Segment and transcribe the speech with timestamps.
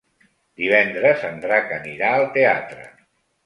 [0.61, 2.91] Divendres en Drac anirà al teatre.